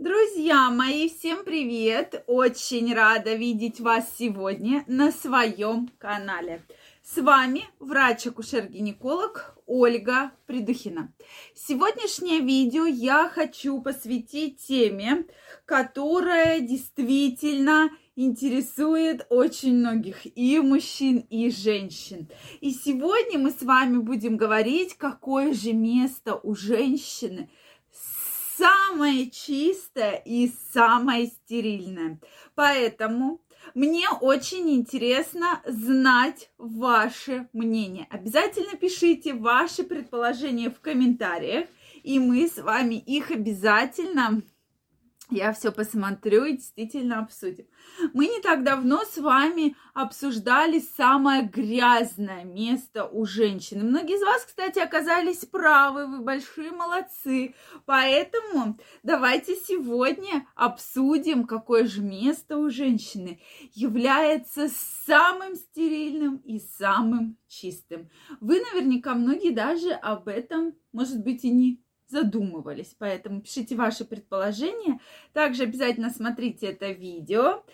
[0.00, 2.24] Друзья мои, всем привет!
[2.26, 6.62] Очень рада видеть вас сегодня на своем канале.
[7.02, 11.12] С вами врач-акушер-гинеколог Ольга Придухина.
[11.54, 15.26] Сегодняшнее видео я хочу посвятить теме,
[15.66, 22.30] которая действительно интересует очень многих и мужчин, и женщин.
[22.62, 27.50] И сегодня мы с вами будем говорить, какое же место у женщины–
[28.60, 32.20] самое чистое и самое стерильное.
[32.54, 33.40] Поэтому
[33.74, 38.06] мне очень интересно знать ваше мнение.
[38.10, 41.66] Обязательно пишите ваши предположения в комментариях,
[42.02, 44.42] и мы с вами их обязательно
[45.30, 47.66] я все посмотрю и действительно обсудим.
[48.12, 53.84] Мы не так давно с вами обсуждали самое грязное место у женщины.
[53.84, 57.54] Многие из вас, кстати, оказались правы, вы большие молодцы.
[57.86, 63.40] Поэтому давайте сегодня обсудим, какое же место у женщины
[63.72, 64.68] является
[65.06, 68.10] самым стерильным и самым чистым.
[68.40, 72.94] Вы наверняка многие даже об этом, может быть, и не задумывались.
[72.98, 75.00] Поэтому пишите ваши предположения.
[75.32, 77.64] Также обязательно смотрите это видео.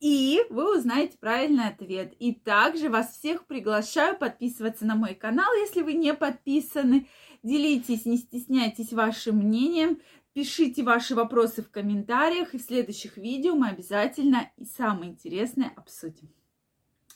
[0.00, 2.14] И вы узнаете правильный ответ.
[2.20, 7.08] И также вас всех приглашаю подписываться на мой канал, если вы не подписаны.
[7.42, 10.00] Делитесь, не стесняйтесь вашим мнением.
[10.34, 12.54] Пишите ваши вопросы в комментариях.
[12.54, 16.28] И в следующих видео мы обязательно и самое интересное обсудим.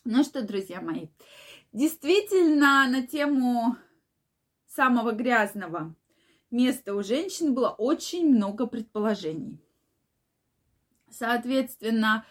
[0.05, 1.07] Ну что, друзья мои,
[1.73, 3.77] действительно на тему
[4.67, 5.95] самого грязного
[6.53, 9.59] места у женщин было очень много предположений.
[11.11, 12.25] Соответственно,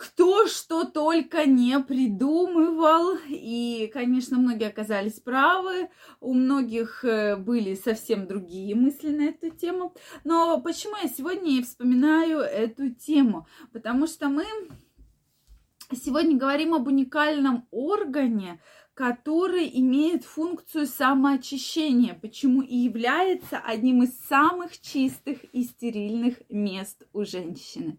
[0.00, 3.18] кто что только не придумывал.
[3.28, 5.90] И, конечно, многие оказались правы.
[6.20, 9.94] У многих э, были совсем другие мысли на эту тему.
[10.24, 13.46] Но почему я сегодня и вспоминаю эту тему?
[13.74, 14.46] Потому что мы
[15.96, 18.60] сегодня говорим об уникальном органе,
[18.94, 27.24] который имеет функцию самоочищения, почему и является одним из самых чистых и стерильных мест у
[27.24, 27.98] женщины.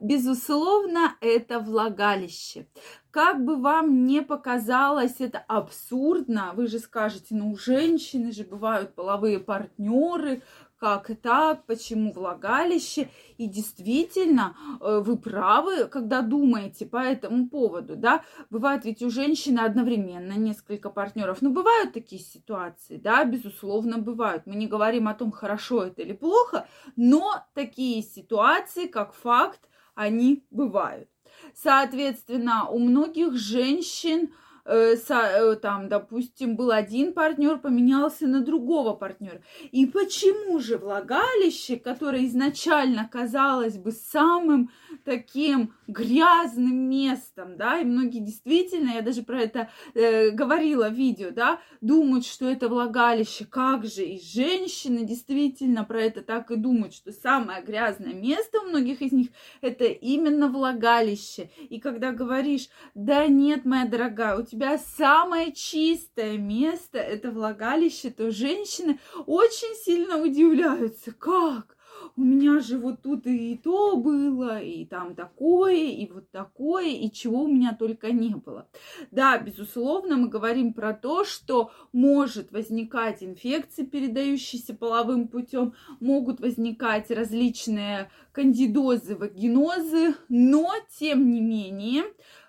[0.00, 2.68] Безусловно, это влагалище.
[3.10, 8.94] Как бы вам не показалось это абсурдно, вы же скажете, ну у женщины же бывают
[8.94, 10.42] половые партнеры,
[10.78, 13.08] как так, почему влагалище.
[13.38, 18.22] И действительно, э, вы правы, когда думаете по этому поводу, да.
[18.50, 21.38] Бывает ведь у женщины одновременно несколько партнеров.
[21.40, 24.46] Ну, бывают такие ситуации, да, безусловно, бывают.
[24.46, 30.44] Мы не говорим о том, хорошо это или плохо, но такие ситуации, как факт, они
[30.50, 31.08] бывают.
[31.54, 34.30] Соответственно, у многих женщин
[34.66, 39.40] там, допустим, был один партнер, поменялся на другого партнера.
[39.70, 44.70] И почему же влагалище, которое изначально казалось бы самым
[45.04, 51.30] таким грязным местом, да, и многие действительно, я даже про это э, говорила в видео,
[51.30, 56.92] да, думают, что это влагалище, как же, и женщины действительно про это так и думают,
[56.92, 59.28] что самое грязное место у многих из них
[59.60, 61.50] это именно влагалище.
[61.68, 68.30] И когда говоришь, да нет, моя дорогая, у тебя самое чистое место это влагалище, то
[68.30, 71.76] женщины очень сильно удивляются, как?
[72.16, 77.10] у меня же вот тут и то было, и там такое, и вот такое, и
[77.10, 78.68] чего у меня только не было.
[79.10, 87.10] Да, безусловно, мы говорим про то, что может возникать инфекции, передающиеся половым путем, могут возникать
[87.10, 92.04] различные кандидозы, вагинозы, но тем не менее,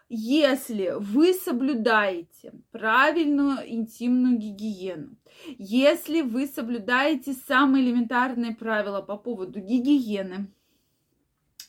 [0.09, 5.17] если вы соблюдаете правильную интимную гигиену,
[5.57, 10.49] если вы соблюдаете самые элементарные правила по поводу гигиены,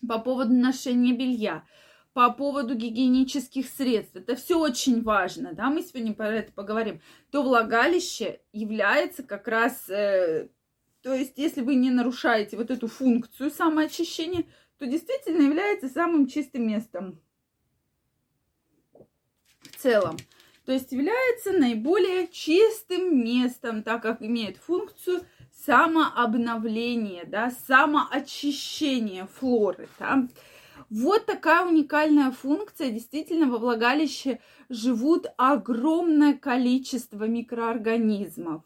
[0.06, 1.65] по поводу ношения белья,
[2.12, 7.00] по поводу гигиенических средств, это все очень важно, да, мы сегодня про это поговорим,
[7.31, 10.48] то влагалище является как раз, э,
[11.03, 14.45] то есть если вы не нарушаете вот эту функцию самоочищения,
[14.78, 17.21] то действительно является самым чистым местом
[19.78, 20.16] в целом.
[20.66, 25.22] То есть является наиболее чистым местом, так как имеет функцию
[25.65, 29.89] самообновления, да, самоочищения флоры.
[29.98, 30.28] Да.
[30.91, 32.91] Вот такая уникальная функция.
[32.91, 38.63] Действительно, во влагалище живут огромное количество микроорганизмов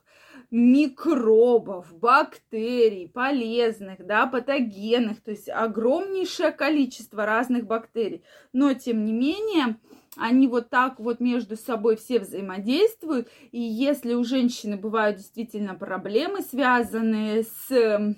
[0.52, 8.22] микробов, бактерий, полезных, да, патогенных, то есть огромнейшее количество разных бактерий.
[8.52, 9.78] Но, тем не менее,
[10.16, 13.31] они вот так вот между собой все взаимодействуют.
[13.50, 18.14] И если у женщины бывают действительно проблемы, связанные с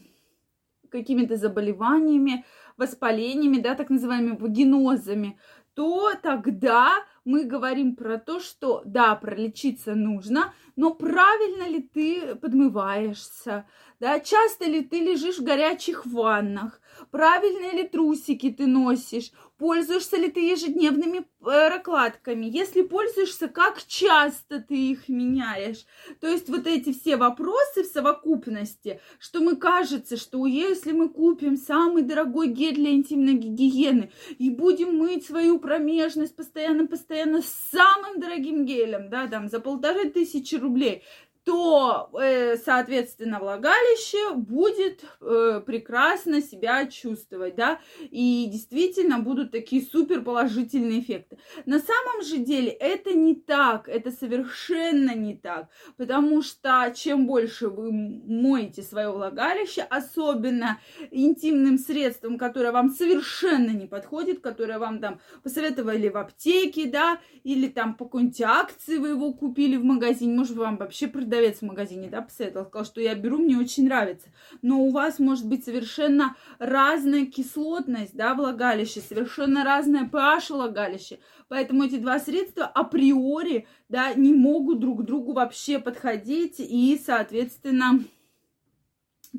[0.91, 2.45] какими-то заболеваниями,
[2.77, 5.39] воспалениями, да, так называемыми вагинозами,
[5.75, 6.95] то тогда
[7.25, 13.67] мы говорим про то, что да, пролечиться нужно, но правильно ли ты подмываешься,
[14.01, 16.81] да, часто ли ты лежишь в горячих ваннах,
[17.11, 24.61] правильные ли трусики ты носишь, пользуешься ли ты ежедневными э, прокладками, если пользуешься, как часто
[24.61, 25.87] ты их меняешь.
[26.21, 31.57] То есть вот эти все вопросы в совокупности, что мы кажется, что если мы купим
[31.57, 39.09] самый дорогой гель для интимной гигиены и будем мыть свою промежность постоянно-постоянно самым дорогим гелем,
[39.09, 41.03] да, там за полторы тысячи рублей,
[41.45, 50.23] то, э, соответственно, влагалище будет э, прекрасно себя чувствовать, да, и действительно будут такие супер
[50.23, 51.37] положительные эффекты.
[51.67, 55.69] На самом же деле это не так, это совершенно не так,
[55.99, 60.81] потому что чем больше вы моете свое влагалище, особенно
[61.11, 67.69] интимным средством, которое вам совершенно не подходит, которое вам там посоветовали в аптеке, да, или
[67.69, 71.63] там по какой-нибудь акции вы его купили в магазине, может, вам вообще продают продавец в
[71.63, 74.29] магазине, да, посоветовал, сказал, что я беру, мне очень нравится.
[74.63, 81.19] Но у вас может быть совершенно разная кислотность, да, влагалище, совершенно разное pH влагалище.
[81.49, 88.05] Поэтому эти два средства априори, да, не могут друг другу вообще подходить и, соответственно,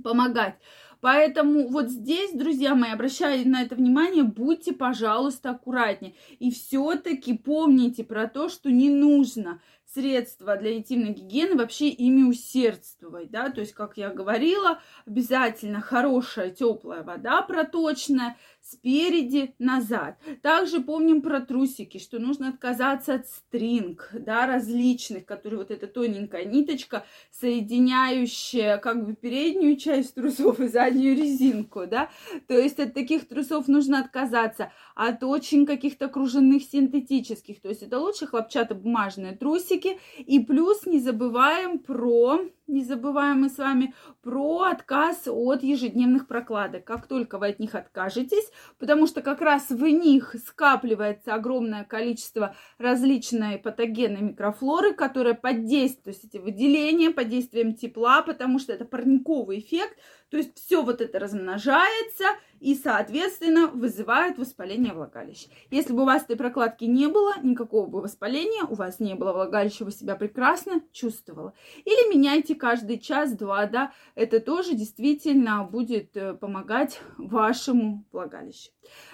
[0.03, 0.55] помогать.
[0.99, 6.15] Поэтому вот здесь, друзья мои, обращаю на это внимание, будьте, пожалуйста, аккуратнее.
[6.39, 9.61] И все-таки помните про то, что не нужно
[9.95, 16.51] средства для интимной гигиены вообще ими усердствовать, да, то есть, как я говорила, обязательно хорошая
[16.51, 20.17] теплая вода проточная, спереди назад.
[20.41, 26.45] Также помним про трусики, что нужно отказаться от стринг, да, различных, которые вот эта тоненькая
[26.45, 32.09] ниточка, соединяющая как бы переднюю часть трусов и заднюю резинку, да,
[32.47, 37.99] то есть от таких трусов нужно отказаться, от очень каких-то круженных синтетических, то есть это
[37.99, 39.84] лучше хлопчатобумажные трусики,
[40.17, 46.83] и плюс не забываем про не забываем мы с вами про отказ от ежедневных прокладок.
[46.83, 52.55] Как только вы от них откажетесь, потому что как раз в них скапливается огромное количество
[52.77, 58.73] различной патогенной микрофлоры, которая под действием, то есть эти выделения под действием тепла, потому что
[58.73, 59.97] это парниковый эффект,
[60.29, 62.25] то есть все вот это размножается
[62.59, 65.49] и, соответственно, вызывает воспаление влагалища.
[65.69, 69.33] Если бы у вас этой прокладки не было, никакого бы воспаления, у вас не было
[69.33, 71.53] влагалища, вы себя прекрасно чувствовала.
[71.85, 78.71] Или меняйте каждый час-два, да, это тоже действительно будет э, помогать вашему влагалищу.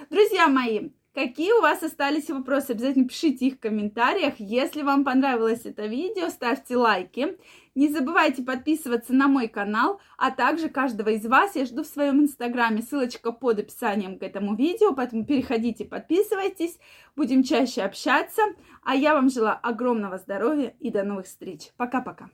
[0.10, 2.72] Друзья мои, Какие у вас остались вопросы?
[2.72, 4.36] Обязательно пишите их в комментариях.
[4.38, 7.38] Если вам понравилось это видео, ставьте лайки.
[7.76, 12.22] Не забывайте подписываться на мой канал, а также каждого из вас я жду в своем
[12.22, 12.82] инстаграме.
[12.82, 16.80] Ссылочка под описанием к этому видео, поэтому переходите, подписывайтесь.
[17.18, 18.42] Будем чаще общаться.
[18.82, 21.72] А я вам желаю огромного здоровья и до новых встреч.
[21.76, 22.30] Пока-пока.